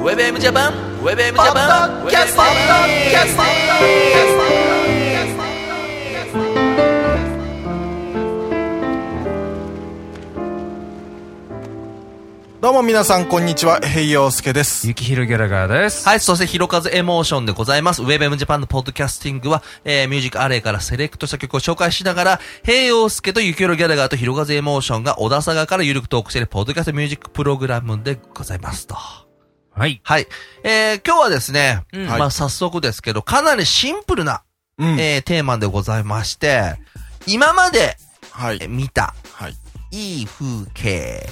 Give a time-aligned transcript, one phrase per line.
[0.00, 3.42] ウェブ M ジャパンウェブ M ジャパンキャストキャスト
[12.62, 13.80] どうも皆さん、こんにちは。
[13.80, 14.88] 平洋介です。
[14.88, 16.08] ゆきひろギャラガーです。
[16.08, 18.02] はい、そして、ひろかずエモーションでございます。
[18.02, 28.94] ウェブ M ジャパンのポッドキャスティングは、えー、 Music Alley からセレクトした曲を紹介しながら、平洋介とゆきひろギャラガーとひろかずエモーションが小田佐賀からゆるくトークしているポッドキャストミュージックプログラムでございますと。
[28.94, 29.29] は
[29.86, 30.00] い。
[30.04, 30.26] はい。
[30.64, 34.42] えー、今日はですね、うんまあ、早速ですけど、かなりシンプルな、
[34.78, 35.00] うん。
[35.00, 36.76] えー、テーマでございまして、
[37.26, 37.96] 今まで
[38.30, 38.68] はいえ。
[38.68, 39.56] 見た、はい。
[39.92, 41.28] いい風景、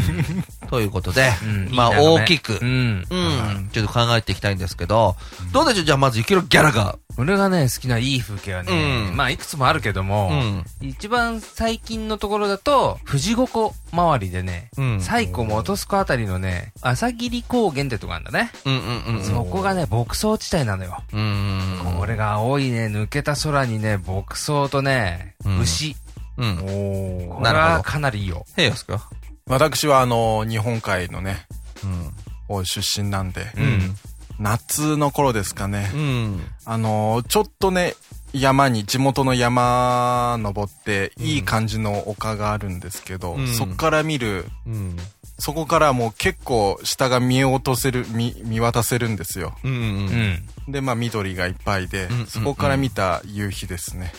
[0.70, 3.06] ということで、うんまあ、大きく、うん。
[3.10, 5.16] うん、ちょっと考えていきたいんですけど、
[5.52, 5.84] どうでしょう？
[5.84, 6.96] じゃあまず、ゆきろギャラが。
[7.16, 10.64] 俺がね、好きないい風景はね、うんまあ、いくつもあるけども、うん。
[10.80, 15.00] 一番最近のところだと、富士五湖周りでね、うん。
[15.00, 18.50] 西湖元栖湖あたりのね、朝霧高原ってとこあるんだね。
[18.64, 19.24] うんうんうん。
[19.24, 21.02] そこがね、牧草地帯なのよ。
[21.12, 21.98] うんうんうん。
[21.98, 25.94] これが青いね、抜けた空にね、牧草とね、うん牛。
[26.36, 26.56] うん。
[26.56, 28.44] こおーれはかなりいいよ。
[28.86, 29.08] か？
[29.46, 31.46] 私は、あの、日本海のね、
[31.84, 32.10] うん。
[32.48, 33.96] 方出身なんで、うん。
[34.38, 35.96] 夏の頃ですかねう。
[35.96, 36.40] ん。
[36.64, 37.94] あの、ちょっとね、
[38.32, 44.96] 山に、地元の山登って、いい感じの丘があるんですけど、うんそっから見る、うん。
[45.38, 49.56] そこからもう結構下が見落とせる、見、見渡せるんですよ。
[49.62, 49.72] うん。
[49.72, 49.74] う。
[49.74, 50.72] うんん。
[50.72, 54.12] で、まあ緑がいっぱいで、うんそこから見た夕日ですね。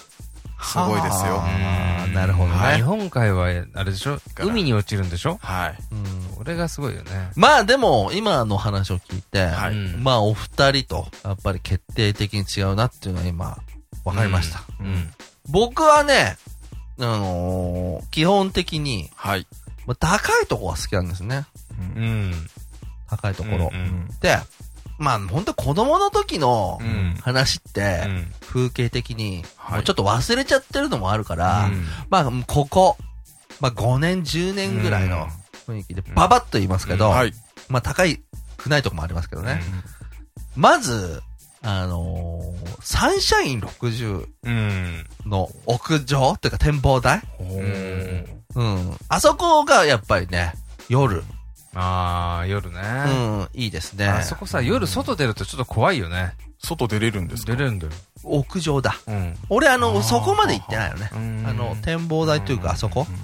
[0.65, 1.41] すごいですよ。
[2.13, 2.75] なるほどね。
[2.75, 4.19] 日本海は、あれでしょ？
[4.37, 5.37] ら海に落ちるんでしょ？
[5.41, 5.77] はい。
[5.91, 7.31] うんこれがすごいよね。
[7.35, 13.57] まあでも、今の話を聞いて、はいうんまあお二人と、やっぱり決定的に違うなっていうのは今、
[14.03, 14.63] わかりました。
[14.79, 15.11] うん。
[15.49, 16.37] 僕はね、
[16.99, 19.47] あのー基本的に、はい。
[19.87, 21.45] まあ、高いところが好きなんですね。
[21.95, 22.33] うん。
[23.07, 23.69] 高いところ。
[23.73, 24.37] うんうんで、
[24.97, 32.97] まあ本当子供の時のうん話って、うん風景的に、ちょっと忘れちゃってるのもあるから、うんまあここ、
[33.59, 35.27] まあ5年、10年ぐらいの
[35.67, 37.33] 雰囲気で、ババッと言いますけど、はい。
[37.67, 38.21] まあ高い、
[38.57, 39.61] くないとこもありますけどね。
[40.55, 41.21] まず、
[41.61, 45.05] あのーサンシャイン60うん。
[45.25, 47.21] の屋上っていうか展望台？
[47.39, 48.43] うん。
[48.55, 48.97] うん。
[49.09, 50.53] あそこがやっぱりね、
[50.87, 51.23] 夜、
[51.75, 52.79] ああ、夜ね。
[53.07, 54.07] うん、いいですね。
[54.07, 56.33] あそこさ、夜外出るとちょっと怖いよね。
[56.59, 57.51] 外出れるんですか？
[57.51, 57.91] 出れるんだよ。
[58.23, 58.95] 屋上だ。
[59.07, 59.37] うん。
[59.49, 61.09] 俺あの、そこまで行ってないよね。
[61.13, 63.17] うんあの、展望台というかあそこうん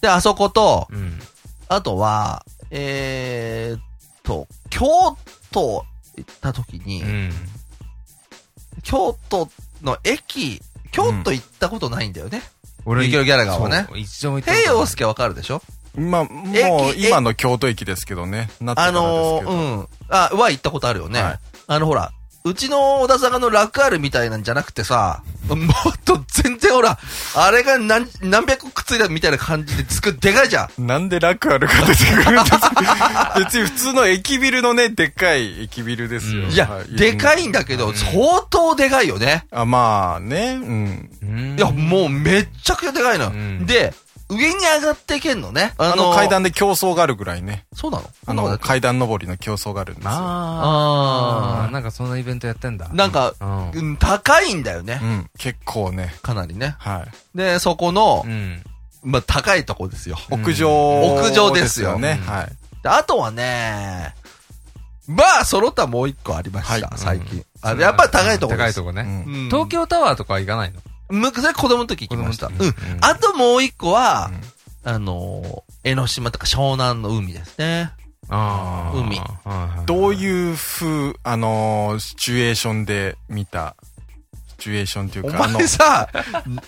[0.00, 1.20] で、あそこと、うん。
[1.68, 3.80] あとは、えーっ
[4.24, 4.84] と、京
[5.52, 5.84] 都
[6.16, 7.30] 行った時に、うん。
[8.82, 9.48] 京都
[9.82, 10.60] の駅、
[10.90, 12.42] 京都行ったことないんだよね。
[12.84, 15.62] 俺ユキロギャラガーはねそう一度も行った平ことない洋介わかるでしょ？
[15.94, 18.48] まあ、もう駅今の京都駅ですけどね。
[18.60, 19.48] なってかあのー。
[19.48, 19.88] うん。
[20.08, 21.22] あ、は行ったことあるよね。
[21.22, 21.38] はい
[21.68, 22.12] あのほら、
[22.44, 25.58] うちの小田坂のラクアールみたいなんじゃなくてさ、もっ
[26.04, 26.98] と全然ほら、
[27.36, 30.86] あれが何、何百個くっついたみたいな感じでつく、でかいじゃん。
[30.86, 36.42] なんで楽あるか出てくるんですか 別に普通の駅ビルのね、でっかい駅ビルですよ。
[36.42, 39.46] うんいや、はいでかいんだけど、うん相当でかいよね。
[39.52, 41.10] あ、まあね、うん。
[41.22, 43.30] うんいや、もうめっちゃくちゃでかいのよ。
[43.30, 43.94] うんで、
[44.32, 45.74] 上に上がってけんのね。
[45.78, 47.64] あの階段で競争があるぐらいね。
[47.74, 48.04] そうなの？
[48.26, 50.10] あの階段登りの競争があるんですよ。
[50.10, 51.70] あああ。
[51.70, 52.88] なんかそんなイベントやってんだ。
[52.88, 53.70] なんか、うん。
[53.70, 55.06] うん、高いんだよねう。
[55.06, 55.30] ん。
[55.38, 56.14] 結構ね。
[56.22, 56.76] かなりね。
[56.78, 57.36] はい。
[57.36, 58.62] で、そこのう、ん。
[59.02, 60.16] まあ、高いとこですよ。
[60.30, 62.20] 屋上、屋上ですよね。
[62.22, 62.46] うんはい。
[62.82, 64.14] であとはね、
[65.06, 67.44] まあ、揃ったもう一個ありました、はい最近。
[67.60, 68.64] あやっぱり高いとこです。
[68.64, 69.24] 高いとこね。
[69.50, 70.80] 東京タワーとかは行かないの？
[71.12, 72.46] むそれ子供の時行きました。
[72.48, 72.54] うん
[73.00, 74.30] あともう一個は
[74.84, 77.92] うん、あのー、江ノ島とか湘南の海ですね。
[78.28, 78.96] ああ。
[78.96, 79.20] 海
[79.86, 83.91] どうういう風、あのーシチュエーションで見た、シ
[84.62, 86.08] チュエーションっていうおか、あの、前さ、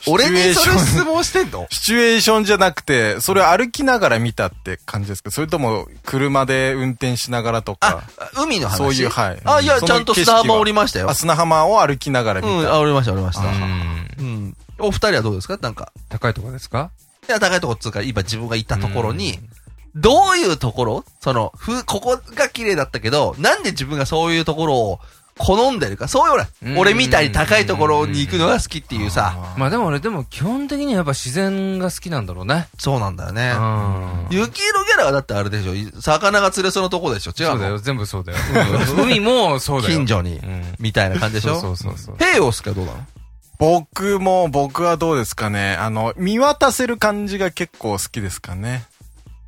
[0.09, 1.67] 俺にそれシチュエーション質問してんの？
[1.71, 5.31] シチュエーションじゃなくて、それ歩きながら見たって感じですか？
[5.31, 8.05] それとも、車で運転しながらとあか。、
[8.37, 8.77] 海の話？
[8.79, 11.15] そういうはいあ、いや、ちゃんと砂浜降りましたよあ、。
[11.15, 13.43] 砂浜を歩きながら見うん、降りました、降りました。
[13.45, 14.07] ん。
[14.19, 14.57] うん。
[14.79, 15.59] お二人はどうですか？
[15.61, 15.93] なんか。
[16.09, 16.91] 高いとこですか？
[17.29, 19.39] いや、高いとこっつうか、今自分が行ったところに、
[19.95, 21.05] どういうところ？
[21.21, 25.01] その、ふ、ここが綺麗だったけど、なんで自分がそういうところを
[25.37, 26.07] 好んでるか？
[26.09, 32.69] そういうほらう、ん俺みたいに高いところに行くのが好きっていうさ、まあでも俺でも基本的にはやっぱ自然が好きなんだろうね。
[32.79, 33.53] そうなんだよね。
[33.57, 34.27] うん。
[34.31, 37.33] 雪色ギャラはだってあれでしょ魚が釣れそうなとこでしょ？
[37.39, 37.53] 違うの？
[37.53, 38.39] そうだよ、全部そうだよ。
[38.97, 39.95] 海もそうだよ。
[39.97, 40.63] 近所にうん。
[40.79, 41.61] みたいな感じでしょ？
[41.61, 42.17] そうそうそうそう。
[42.19, 42.71] 平洋っすか？
[42.73, 42.99] どうなの？
[43.59, 45.75] 僕も、僕はどうですかね。
[45.77, 48.85] あの、見渡せる感じが結構好きですかね。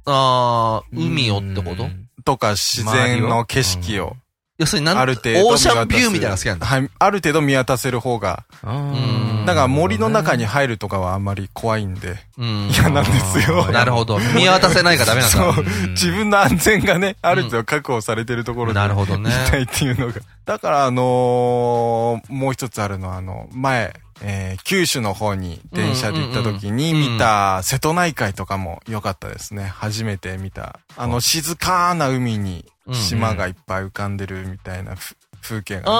[0.05, 1.85] あー、海をってこと？
[1.85, 4.17] うんとか自然の景色を、
[4.59, 6.67] 要するになんある程度オーシャンビューみたいなのが好きなんだ。
[6.67, 6.91] はい。
[6.99, 12.71] ある程度見渡せる方が、んだから森の中に入るとかはあんまり怖いんで、うん。
[12.71, 13.67] 嫌なんですよ。
[13.73, 14.19] なるほど。
[14.35, 15.37] 見渡せないからダメなんだ。
[15.55, 15.65] そう。
[15.91, 18.81] 自分の安全がね、ある程度確保されてるところで。
[18.81, 20.15] なるほどね行きたいっていうのが。
[20.47, 23.93] だからあのーもう一つあるのは、あの、前、
[24.23, 29.65] えー九州の方に電車で行った時に見た瀬戸内海とかも良かったですね。
[29.65, 30.81] 初めて見た。
[30.97, 35.87] あの、静かな海に島がいっぱい浮かんでるみたいなふ風景がね。
[35.89, 35.91] あ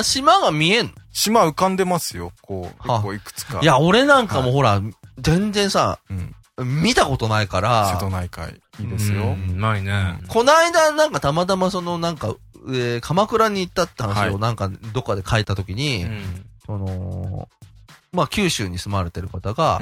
[0.00, 0.92] ー、島が見えんの？
[1.12, 2.32] 島浮かんでますよ。
[2.42, 3.60] こう、は結構いくつか。
[3.62, 4.80] いや、俺なんかもほら、
[5.18, 6.82] 全然さ、うん。
[6.82, 8.58] 見たことないから、瀬戸内海。
[8.80, 9.22] いいですよ。
[9.24, 10.18] うんないね。
[10.28, 12.34] この間なんかたまたまそのなんか、
[12.68, 17.48] えー鎌倉に行ったって話はいをなんかどっかで書いた時に、うんその、
[18.12, 19.80] まあ九州に住まれてる方が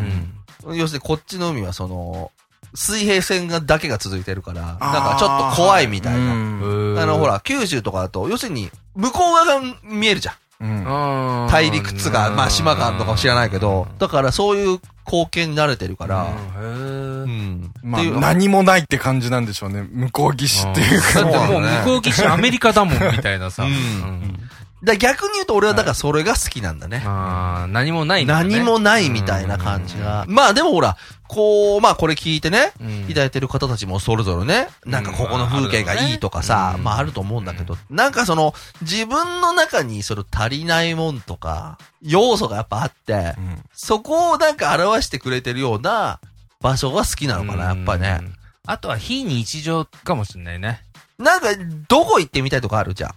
[0.66, 2.30] う、ん要するにこっちの海はその、
[2.74, 6.18] 水平線がだけが続いてるから、なんかちょっと怖いみたいな。
[6.18, 10.34] うんあの、ほら、九州とかだと、要するに、向こう側が見えるじゃん。
[10.60, 11.48] うん。
[11.50, 16.28] 大陸っつが、まあ島があるのかもしれないけど、だからそういう光景に慣れてるから、
[16.58, 17.72] ううんん。
[17.82, 19.86] まあっていう、何もないって感じなんでしょうね。
[19.90, 21.22] 向こう岸っていうか。
[21.22, 23.64] だってもう向こう岸アメリカだもんみたいなさ。
[23.64, 24.40] うんうん
[24.84, 27.02] だ逆に言うと俺はだからそれが好きなんだね。
[27.06, 30.24] あー何もないね何もないみたいな感じが。
[30.28, 30.96] まあでもほら、
[31.26, 46.20] こう、まあこれ聞いてね、うんいただいてる方たちもそれぞれね、なんかここの風景がいいとかさ、うんまああると思うんだけど、なんかその、自分の中にその足りないもんとか、要素がやっぱあってう、んそこをなんか表してくれてるような
[46.60, 48.18] 場所が好きなのかな、やっぱね。
[48.20, 48.34] うん。
[48.66, 50.82] あとは非日常かもしれないね。
[51.18, 51.48] なんか、
[51.88, 53.10] どこ行ってみたいとかあるじゃん。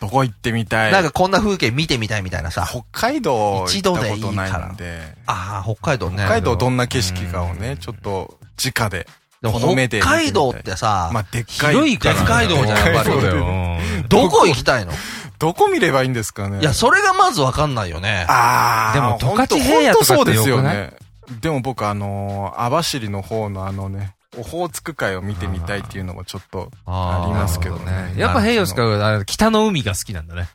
[0.00, 2.66] どこ行ってみたいなんかこんな風景見てみたいみたいなさ。
[2.68, 5.00] 北海道一度でいいからないんで。
[5.26, 6.16] ああ、北海道ね。
[6.18, 9.06] 北海道どんな景色かをね、うんちょっと直で。
[9.42, 11.74] でもこの目で北海道ってさ、まあ、でっかい。
[11.74, 12.20] 広いからね。
[12.24, 14.92] 北海道じゃんやっぱりどこ行きたいの？
[15.38, 16.60] どこ見ればいいんですかね。
[16.60, 18.24] いや、それがまずわかんないよね。
[18.28, 20.92] あーでもほんと十勝平野とかそうですよね。
[21.40, 28.14] でも僕あのー、網走の方のあのね、オホーツク海を見てみたいっていうのもちょっとありますけどね。
[28.16, 30.48] やっぱヘイヨスか、北の海が好きなんだね。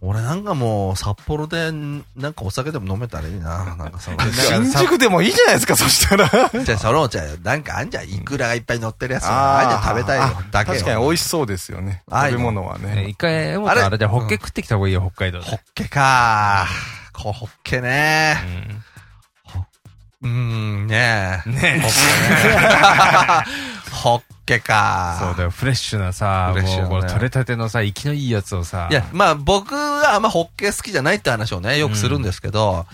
[0.00, 3.64] 俺なんかもう、札幌で、なんかお酒でも飲めたらいいな。
[3.76, 6.28] なんかその、新宿でもいいじゃないですか、そしたら。
[6.28, 8.08] じゃあその、じゃあなんかあんじゃん。
[8.08, 9.24] イクラがいっぱい乗ってるやつ。
[9.26, 10.36] あーあんじゃん食べたいよ。
[10.52, 10.78] だけよ。
[10.78, 12.02] 確かに美味しそうですよね。
[12.08, 13.08] 食べ物はねね。
[13.08, 15.44] 一回、あれとあれじゃあホッケ食ってきた方がいいよ、北海道で。
[15.46, 16.68] ホッケか
[17.12, 18.36] こホッケね
[18.70, 18.84] うん
[20.22, 21.50] うーん、ねえ。
[21.50, 21.92] ねホッ
[22.42, 22.58] ケね。
[23.92, 28.88] ホッケ かそうだよ、フレッシュなさ、フレッシュなねもうこれ取れたてのさ、生きのいいやつをさ。
[28.90, 32.86] いや、まあ僕はあんまホッケ好きじゃないって話をね、よくするんですけど、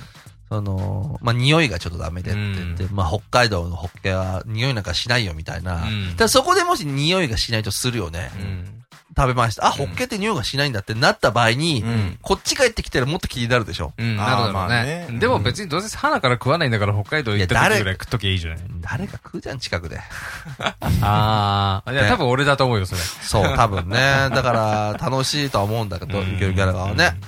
[0.50, 5.84] その、まあ匂いがちょっとダメでって言って、うまあ北海道のホッケは匂いなんかしないよみたいな。
[5.84, 8.30] うんただそこでもし匂いがしないとするよね。
[8.36, 8.73] うん。
[9.16, 9.66] 食べました。
[9.66, 13.92] あ、ホッケって匂いがしないんだってなった場合に、うんこっち帰ってきたらもっと気になるでしょ。
[13.98, 15.18] うん、なるほどまあねね。
[15.18, 18.58] でも別にどうせ花から食わないんだから北海道行った時ぐらい食っときゃいいじゃない。
[18.80, 20.00] 誰か食うじゃん、近くで。
[21.02, 21.90] ああ。
[21.92, 23.00] いや、ね多分俺だと思うよ、それ。
[23.00, 23.98] そう、多分ね。
[24.30, 27.18] だから、楽しいとは思うんだけど、うんゆきるギャラはね。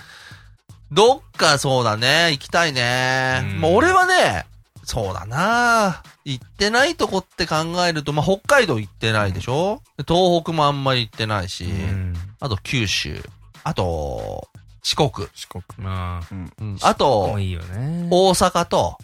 [0.93, 3.41] どっかそうだね、行きたいね。
[3.43, 4.47] うんもう俺はね、
[4.89, 7.57] そうだな行ってないとこって考
[7.87, 9.83] えると、まあ、北海道行ってないでしょ？
[9.99, 12.15] で東北もあんまり行ってないし、うん。
[12.39, 13.21] あと九州、
[13.65, 14.49] あと、
[14.85, 15.65] 四国、四国。
[15.79, 18.07] まあ、うんあといいよね。
[18.13, 18.97] 大阪と、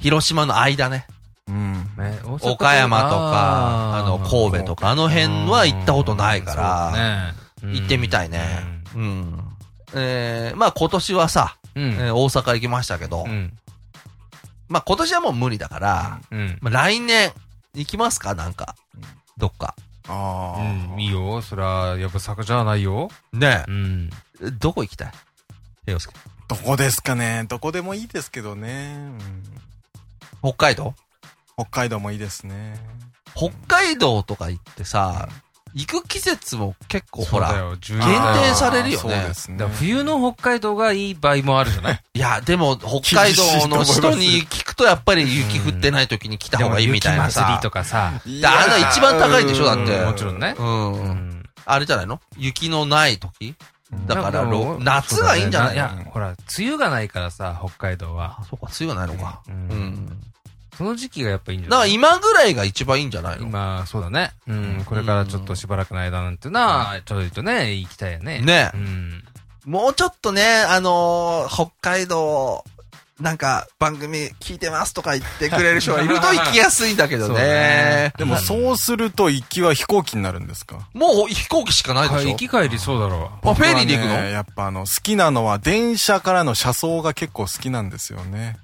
[0.00, 1.06] 広島の間ね。
[1.46, 1.74] うん。
[1.96, 8.40] ね岡山とか、あーの、神戸とか、あの辺は行ったことないから、ねうん行ってみたいね。
[8.96, 9.38] うん。
[9.94, 11.92] えー、まあ今年はさ、うん。
[11.92, 13.52] えー大阪行きましたけど、うん。
[14.70, 16.58] まあ今年はもう無理だから、うん。
[16.62, 17.32] まあ来年
[17.74, 18.34] 行きますか？
[18.34, 18.76] なんか。
[19.36, 19.74] どっか。
[20.08, 20.92] ああ。
[20.94, 21.00] うん。
[21.00, 21.42] いいよ。
[21.42, 23.10] そりゃ、やっぱ坂じゃないよ。
[23.32, 24.10] ねうん。
[24.42, 24.50] え。
[24.50, 25.12] どこ行きたい？
[25.84, 26.14] 平洋介。
[26.48, 27.44] どこですかね？
[27.48, 28.94] どこでもいいですけどね。
[28.96, 29.18] うん
[30.42, 30.94] 北海道？
[31.56, 32.80] 北海道もいいですね。
[33.34, 35.28] 北海道とか行ってさ、
[35.74, 39.66] 行く季節も結構ほら、そうだよ、10限定されるよねそうですね。
[39.78, 42.00] 冬の北海道がいい場合もあるじゃない？
[42.14, 47.70] いや、でも北海道の人に聞くとやっぱり雪降ってない時に来た方がいいみたいなさ雪祭りと。
[47.72, 48.12] かさ。
[48.14, 50.54] あの一番高いでしょだってうんもちろんね。
[50.58, 50.92] うん。
[50.92, 51.42] うん。
[51.66, 52.20] あれじゃないの？
[52.36, 53.54] 雪のない時？
[54.06, 54.44] だから
[54.78, 55.74] 夏がいいんじゃない？
[55.74, 58.38] いや、ほら、梅雨がないからさ、北海道は。
[58.40, 59.40] あ、そうか、梅雨がないのか。
[59.48, 60.20] ううんん。
[60.80, 63.42] その時期がやっぱいいんじゃだからない今ぐらいが一番いいんじゃないの？
[63.48, 64.30] 今、そうだね。
[64.48, 64.82] うん。
[64.86, 68.40] これからちょっとしばらくの間なんていうのは、ちょいとね、行きたいよね。
[68.40, 69.24] ねうん。
[69.66, 72.64] もうちょっとね、あのー北海道、
[73.20, 78.12] なんか、番組聞いてますとか言ってくれる人がいると行きやすいんだけど そうねね。
[78.16, 80.88] でもそうすると行きは飛行機になるんですか？
[80.94, 82.30] もう飛行機しかないでしょ？
[82.30, 88.56] 行き帰りそうだろあ、フェリーで行く僕はのねやっぱあの、好きなのは電車からの車窓が結構好きなんですよね。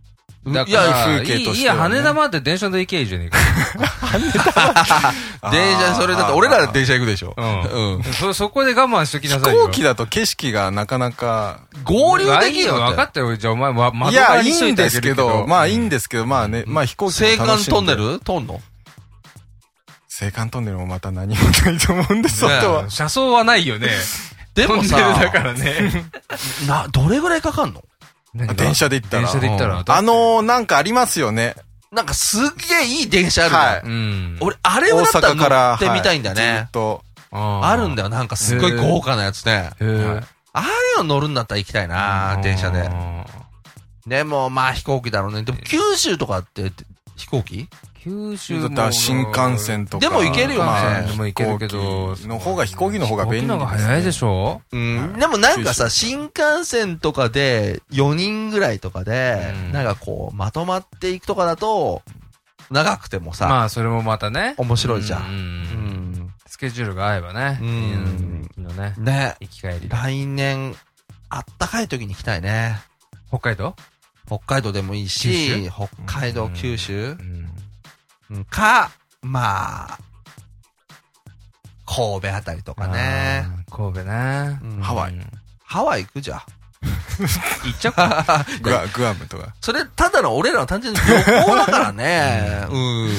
[0.46, 0.52] う。
[0.54, 3.38] だかいや、ら、風景いいいや、としてはね羽田まで電車で行けばいいじゃねえか。
[5.52, 7.34] 電車、それだって俺ら電車行くでしょ。
[7.36, 8.02] うんうん。
[8.04, 9.64] そ、そこで我慢しときな飛さいよ。
[9.66, 12.96] 行機だと景色がなかなか、合流できいいよ、るのって。
[12.96, 13.36] 分かったよ。
[13.36, 15.46] じゃあお前、ま、い窓や、側にしといいいんですけど。
[15.46, 18.18] まあいいんですけど、まあね、まあ飛行機も青函トンネル？
[18.20, 18.60] 通んの？
[20.18, 22.88] 青函トンネルもまた何もないと思うんです、外は。
[22.90, 23.90] 車窓はないよね。
[24.54, 26.06] でもトンネルださ、からね。
[26.66, 27.82] な、どれぐらいかかんの？
[28.54, 29.22] 電車で行ったら。
[29.24, 29.84] 電車で行ったら。
[29.86, 31.54] あのー、なんかありますよね。
[31.92, 34.38] なんかすっげえいい電車あるじゃんはいうん。
[34.40, 35.68] 俺、あれを大だったら阪から。
[35.70, 36.70] 乗ってみたいんだはいずねっ。
[36.70, 37.02] と。
[37.30, 39.70] あるんだよ、なんかすっごい豪華なやつね。
[39.78, 42.88] はいああいうの乗るんだったら行きたいな、電車で。
[42.90, 43.26] あ
[44.06, 45.42] でも、まあ飛行機だろうね。
[45.42, 46.72] でも九州とかって
[47.14, 47.68] 飛行機？
[47.70, 50.08] ー九州もだったら新幹線とか。
[50.08, 54.62] でも行けるよねまあでも行けるけどの方が、飛行機の方が便利飛行機の方が早いでしょ？
[54.70, 55.10] うん。
[55.12, 62.02] はいでもなんかさ、九新幹線とかで4人ぐらいとかでう、んなんかこう、まとまっていくとかだと、
[62.70, 64.54] 長くてもさ、まあ、それもまたね。
[64.56, 65.18] 面白いじゃ。
[65.18, 67.58] うんうんスケジュールが合えばね。
[67.60, 68.94] うんうん昨日ね。
[68.98, 69.04] ん。
[69.04, 69.36] ね。
[69.40, 69.88] 行き帰り。
[69.88, 70.74] 来年、
[71.28, 72.78] あったかい時に行きたいね。
[73.28, 73.74] 北海道？
[74.26, 75.70] 北海道でもいい九し、州？
[75.70, 77.45] 北海道、うん九州うん。
[78.30, 78.90] うんか、
[79.22, 79.98] まあ、
[81.86, 83.46] 神戸あたりとかね。
[83.70, 84.58] 神戸ね。
[84.62, 85.30] うんハワイうん
[85.64, 86.40] ハワイ行くじゃん。
[87.64, 88.46] 行っちゃうか。
[88.62, 89.54] グアグアムとか。
[89.60, 92.66] それ、ただの俺らの単純に旅行だからね。
[92.70, 93.10] うん。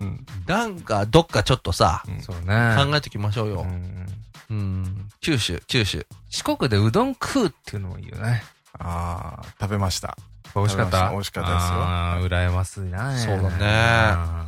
[0.00, 0.26] うん。
[0.46, 2.74] なんか、どっかちょっとさ、そうね。
[2.76, 3.64] 考えておきましょうよう。
[3.66, 4.06] ん
[4.50, 5.08] うん。
[5.20, 6.06] 九州、九州。
[6.30, 8.44] 四国でうどん食うっていうのもいいよね。
[8.78, 10.16] ああ、食べました。
[10.54, 11.10] 美味しかった？
[11.10, 13.16] 美味しかったですよ羨ましいな。
[13.18, 14.46] そうだねあ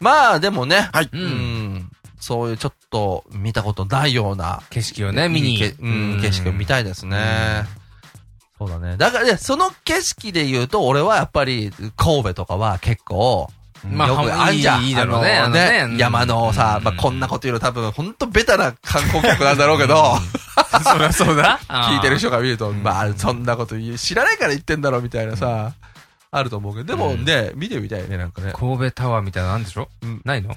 [0.00, 0.88] まあ、でもね。
[0.92, 1.04] はい。
[1.06, 1.74] ーううん。
[1.74, 1.90] ん。
[2.18, 5.62] そういうちょっと見たことないような景色をね、見に。
[5.64, 7.64] うん、景色を見たいですね。
[8.58, 8.96] そうだね。
[8.96, 13.50] だからね、その景色で言うと、俺はやっぱり、神戸とかは結構、
[13.90, 14.84] まあよくあんじゃん。
[14.84, 15.82] いいだろうねね。
[15.84, 15.96] うん。
[15.96, 20.14] 山のさ、まあ、うんこんなこと言うの多分、ほんとベタな観光客なんだろうけど、
[20.84, 21.58] そりゃそうだ。
[21.68, 22.82] 聞いてる人が見ると、ん。
[22.82, 25.72] まあ、そんなこと言う、知らないから言ってんだろ、みたいなさ、
[26.30, 28.52] あると思うけど、でもね、見てみたいね、なんかね。
[28.56, 29.88] 神戸タワーみたいなのあるんでしょ？
[30.02, 30.20] うん。
[30.24, 30.52] ないの？
[30.52, 30.56] い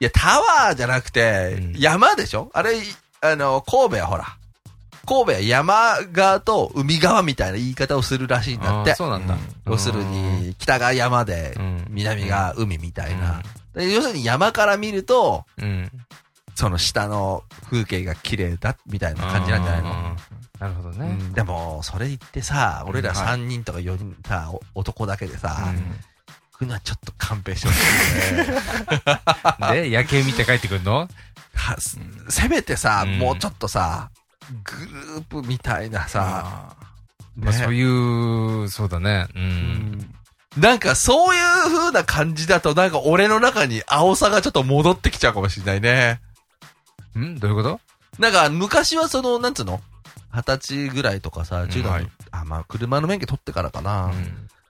[0.00, 2.50] や、タワーじゃなくてうん、山でしょ？
[2.54, 2.76] あれ、
[3.20, 4.36] あの、神戸はほら、
[5.06, 8.94] 神戸は山側と海側みたいな言い方をするらしいんだって。
[8.94, 9.36] そうなんだ。
[9.66, 13.42] 要するに、北が山でう、ん、南が海みたいな。
[13.74, 15.90] で要するに山から見ると、うん。
[16.54, 20.16] その下の風景が綺麗だ、みたいな感じなんじゃないの？
[20.60, 21.06] なるほどうね。
[21.14, 21.32] ん。
[21.32, 23.38] でも、それ言ってさ、俺らはい。
[23.38, 25.76] 3人とか4人さ、お男だけでさ、うん。
[26.52, 27.78] 行くのはちょっと勘弁してほし
[28.34, 28.60] いよね。
[29.88, 31.08] で、夜景見て帰ってくるの？
[32.28, 33.18] せめてさ、うん。
[33.18, 34.10] もうちょっとさ、
[34.64, 36.76] グループみたいなさ、あ
[37.34, 37.58] まあね。
[37.58, 39.26] そういう、そうだね。
[39.34, 39.38] う。
[39.38, 40.14] うんん
[40.56, 46.20] なんかそういう風な感じだとなんか俺の中に青さがちょっと戻ってきちゃうかもしれないね。
[47.18, 47.38] ん？
[47.38, 47.80] どういうこと？
[48.18, 49.80] なんか昔はその、なんつうの？
[50.34, 53.90] 二十歳ぐらいとかさ、中学の、はいあ、まあ車の免許取ってからかな。
[53.90, 54.14] やっう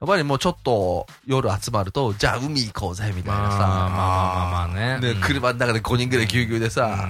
[0.05, 3.57] んぱりもうちょっと夜集まると、じゃあ海行こうぜみたいなさ。
[3.59, 4.99] まあまあまあまあまあね。
[5.01, 7.09] で、うん車の中で5人ぐらいぎゅうぎゅうでさ、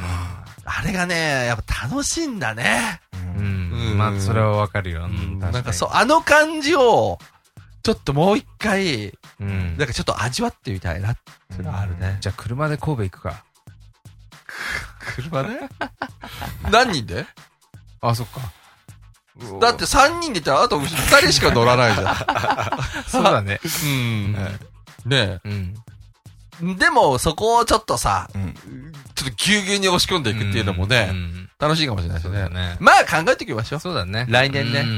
[0.65, 3.01] あれがね、やっぱ楽しいんだね。
[3.36, 3.98] ーううんん。
[3.98, 5.06] まあ、それはわかるよ。
[5.06, 7.18] うん確なんかそう、あの感じを、
[7.84, 9.08] ちょっともう一回、
[9.40, 11.18] うんなんかちょっと味わってみたいなっ
[11.50, 12.18] ていうのはあるね。
[12.22, 13.44] じゃあ車で神戸行くか。
[15.16, 15.70] 車ね
[16.72, 17.25] 何人で？
[18.00, 18.40] あ、そっか。
[19.60, 23.60] だって3人で言ったらあと2人しか乗らないじゃ そうだね。
[23.86, 23.88] ん。
[23.88, 24.60] うん。
[25.06, 25.74] ねうん。
[26.62, 26.75] え。
[26.75, 28.93] でも、そこをちょっとさ、うん
[29.46, 32.50] ぎゅうぎゅうに押し込んでいくっていうのもね、うん楽しいかもしれないですね。
[32.50, 32.76] ね。
[32.82, 33.80] まあ考えておきましょう。
[33.80, 34.26] そうだね。
[34.28, 34.82] 来年ね。
[34.82, 34.90] ううん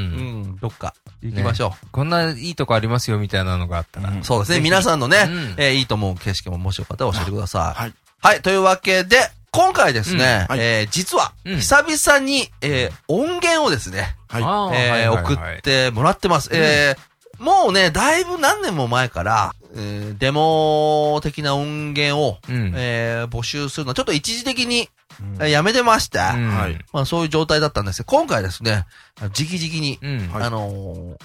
[0.53, 0.57] ん。
[0.57, 4.11] どっか行きましょこんないいとこありますよみたいなのがあったら。
[4.23, 4.61] そうですね。
[4.61, 7.81] 皆さんのね、うんえーいいと思う景色ももしよかったら教えてください。
[7.81, 7.93] はい。
[8.19, 8.41] はい。
[8.41, 9.17] というわけで、
[9.51, 14.75] 今回ですね、えー実は、うん久々に、えー音源をですね、はい。
[14.75, 16.49] え送ってもらってます。
[16.51, 22.73] えーもうね、だいぶ何年も前から、えーデモ的な音源を、うん。
[22.75, 24.89] えー募集するのはちょっと一時的に、
[25.19, 26.77] うんえーやめてまして、うんはい。
[26.93, 28.85] まあそういう状態だったんですけど、今回ですね、
[29.19, 30.31] 直々に、うん。
[30.31, 31.15] はいあのー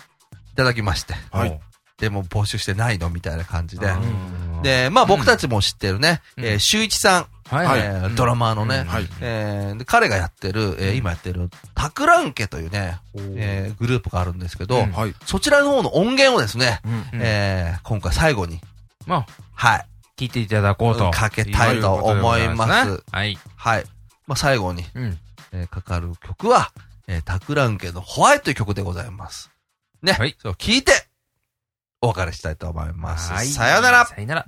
[0.53, 1.61] いただきまして、はい。
[1.99, 15.15] でも募集してないのみたいな感じで、うんで、まあ僕たちも知ってるね、うんえー、周一さん、はいはいえードラマーのね、はいえーで彼がやってる、えー今やってる、タクランケというね、えーグループがあるんですけど、うんはい。
[15.27, 16.93] そちらの方の音源をですね、うん。
[16.93, 18.61] うんえー今回最後に、
[19.07, 21.11] まあ、はい、聞いていただこうと。
[21.11, 22.99] かけたいと思いますね。
[23.11, 23.39] はい。
[23.57, 23.85] はい。
[24.27, 25.19] まあ、最後に、うん。
[25.53, 26.71] えーかかる曲は、
[27.09, 29.51] えータクランケのホワイトという曲でございます。
[30.03, 30.13] ね。
[30.13, 30.93] はいそれを聞いて、
[32.03, 33.33] お別れしたいと思います。
[33.33, 34.45] はいさよならさよなら。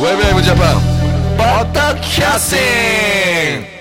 [0.00, 0.80] ウェブウェブジャパン、
[1.36, 3.79] ポッドキャスティング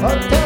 [0.00, 0.37] Hotel.